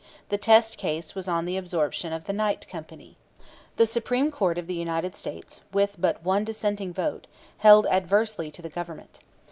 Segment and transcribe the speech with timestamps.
[0.29, 3.17] The test case was on the absorption of the Knight Company.
[3.75, 7.27] The Supreme Court of the United States, with but one dissenting vote,
[7.59, 9.19] held adversely to the Government.